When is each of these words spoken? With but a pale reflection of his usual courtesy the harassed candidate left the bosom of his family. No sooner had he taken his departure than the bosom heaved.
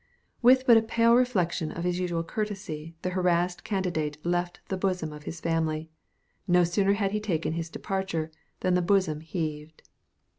With 0.41 0.65
but 0.65 0.77
a 0.77 0.81
pale 0.81 1.13
reflection 1.13 1.71
of 1.71 1.83
his 1.83 1.99
usual 1.99 2.23
courtesy 2.23 2.95
the 3.03 3.11
harassed 3.11 3.63
candidate 3.63 4.17
left 4.25 4.59
the 4.69 4.75
bosom 4.75 5.13
of 5.13 5.25
his 5.25 5.39
family. 5.39 5.91
No 6.47 6.63
sooner 6.63 6.93
had 6.93 7.11
he 7.11 7.19
taken 7.19 7.53
his 7.53 7.69
departure 7.69 8.31
than 8.61 8.73
the 8.73 8.81
bosom 8.81 9.19
heaved. 9.19 9.83